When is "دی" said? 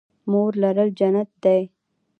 1.43-1.59